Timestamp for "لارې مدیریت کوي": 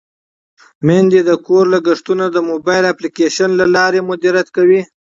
3.75-4.81